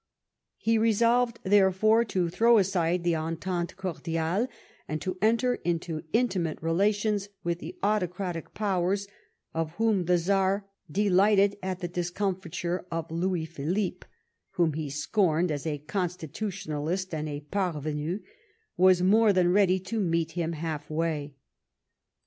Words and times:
He 0.57 0.79
resolved, 0.79 1.37
therefore, 1.43 2.03
to 2.05 2.27
throw 2.27 2.57
aside 2.57 3.03
the 3.03 3.15
entente 3.15 3.75
cordiale, 3.75 4.47
and 4.87 4.99
to 4.99 5.15
enter 5.21 5.59
into 5.63 6.01
intimate 6.11 6.57
relations 6.59 7.29
with 7.43 7.59
the 7.59 7.77
autocratic 7.83 8.55
Powers, 8.55 9.07
of 9.53 9.73
whom 9.73 10.05
the 10.05 10.17
Czar, 10.17 10.67
delighted 10.91 11.55
at 11.61 11.81
the 11.81 11.87
discomfiture 11.87 12.83
of 12.89 13.11
Louis 13.11 13.45
Philippe, 13.45 14.07
whom 14.53 14.73
he 14.73 14.89
scorned 14.89 15.51
as 15.51 15.67
a 15.67 15.77
constitutionalist 15.87 17.11
eaiAsL 17.11 17.45
parvenu, 17.51 18.21
was 18.75 19.03
more 19.03 19.31
than 19.31 19.53
ready 19.53 19.79
to 19.81 19.99
meet 19.99 20.31
him 20.31 20.53
half 20.53 20.89
way. 20.89 21.35